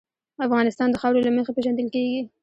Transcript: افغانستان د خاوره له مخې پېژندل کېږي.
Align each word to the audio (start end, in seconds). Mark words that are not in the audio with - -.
افغانستان 0.47 0.87
د 0.91 0.95
خاوره 1.01 1.21
له 1.25 1.31
مخې 1.37 1.51
پېژندل 1.55 1.87
کېږي. 1.95 2.21